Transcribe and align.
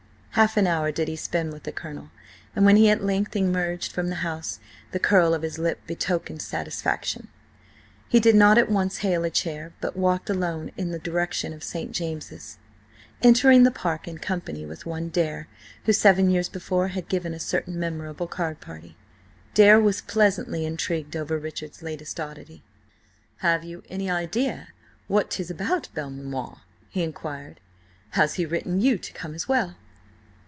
Half 0.35 0.55
an 0.55 0.65
hour 0.65 0.93
did 0.93 1.09
he 1.09 1.17
spend 1.17 1.51
with 1.51 1.63
the 1.63 1.73
Colonel, 1.73 2.09
and 2.55 2.63
when 2.65 2.77
he 2.77 2.89
at 2.89 3.03
length 3.03 3.35
emerged 3.35 3.91
from 3.91 4.07
the 4.07 4.15
house 4.23 4.61
the 4.93 4.97
curl 4.99 5.33
of 5.33 5.41
his 5.41 5.59
lip 5.59 5.81
betokened 5.85 6.41
satisfaction. 6.41 7.27
He 8.07 8.21
did 8.21 8.33
not 8.33 8.57
at 8.57 8.71
once 8.71 8.99
hail 8.99 9.25
a 9.25 9.29
chair, 9.29 9.73
but 9.81 9.97
walked 9.97 10.29
along 10.29 10.71
in 10.77 10.91
the 10.91 10.99
direction 10.99 11.51
of 11.51 11.65
St. 11.65 11.91
James's, 11.91 12.57
entering 13.21 13.63
the 13.63 13.71
park 13.71 14.07
in 14.07 14.19
company 14.19 14.65
with 14.65 14.85
one 14.85 15.09
Dare, 15.09 15.49
who, 15.83 15.91
seven 15.91 16.29
years 16.29 16.47
before, 16.47 16.87
had 16.87 17.09
given 17.09 17.33
a 17.33 17.39
certain 17.39 17.77
memorable 17.77 18.29
card 18.29 18.61
party. 18.61 18.95
Dare 19.53 19.81
was 19.81 20.01
pleasantly 20.01 20.65
intrigued 20.65 21.15
over 21.17 21.37
Richard's 21.37 21.81
latest 21.83 22.21
oddity. 22.21 22.63
"Have 23.39 23.65
you 23.65 23.83
an 23.89 24.01
idea 24.09 24.69
what 25.07 25.29
'tis 25.29 25.51
about, 25.51 25.89
Belmanoir?" 25.93 26.61
he 26.89 27.03
inquired. 27.03 27.59
"Has 28.11 28.35
he 28.35 28.45
written 28.45 28.79
you 28.79 28.97
to 28.97 29.11
come 29.13 29.35
as 29.35 29.49
well?" 29.49 29.75